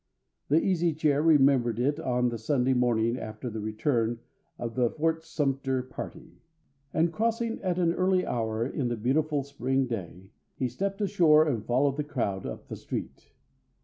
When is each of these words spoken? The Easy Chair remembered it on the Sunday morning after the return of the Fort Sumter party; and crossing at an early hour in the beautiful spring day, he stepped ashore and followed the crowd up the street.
The 0.49 0.59
Easy 0.59 0.95
Chair 0.95 1.21
remembered 1.21 1.77
it 1.79 1.99
on 1.99 2.29
the 2.29 2.39
Sunday 2.39 2.73
morning 2.73 3.19
after 3.19 3.51
the 3.51 3.59
return 3.59 4.17
of 4.57 4.73
the 4.73 4.89
Fort 4.89 5.23
Sumter 5.23 5.83
party; 5.83 6.41
and 6.91 7.13
crossing 7.13 7.61
at 7.61 7.77
an 7.77 7.93
early 7.93 8.25
hour 8.25 8.65
in 8.65 8.87
the 8.87 8.97
beautiful 8.97 9.43
spring 9.43 9.85
day, 9.85 10.31
he 10.55 10.67
stepped 10.67 11.01
ashore 11.01 11.47
and 11.47 11.63
followed 11.63 11.97
the 11.97 12.03
crowd 12.03 12.47
up 12.47 12.67
the 12.67 12.75
street. 12.77 13.31